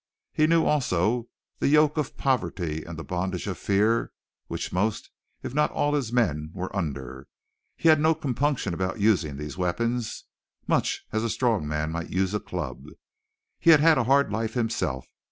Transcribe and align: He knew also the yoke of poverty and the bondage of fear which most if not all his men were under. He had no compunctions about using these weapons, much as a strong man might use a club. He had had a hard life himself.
He 0.33 0.47
knew 0.47 0.65
also 0.65 1.27
the 1.59 1.67
yoke 1.67 1.95
of 1.95 2.17
poverty 2.17 2.83
and 2.83 2.97
the 2.97 3.03
bondage 3.03 3.45
of 3.45 3.55
fear 3.59 4.11
which 4.47 4.73
most 4.73 5.11
if 5.43 5.53
not 5.53 5.69
all 5.69 5.93
his 5.93 6.11
men 6.11 6.49
were 6.55 6.75
under. 6.75 7.27
He 7.77 7.87
had 7.87 7.99
no 7.99 8.15
compunctions 8.15 8.73
about 8.73 8.99
using 8.99 9.37
these 9.37 9.59
weapons, 9.59 10.23
much 10.65 11.05
as 11.11 11.23
a 11.23 11.29
strong 11.29 11.67
man 11.67 11.91
might 11.91 12.09
use 12.09 12.33
a 12.33 12.39
club. 12.39 12.81
He 13.59 13.69
had 13.69 13.79
had 13.79 13.99
a 13.99 14.05
hard 14.05 14.31
life 14.33 14.55
himself. 14.55 15.05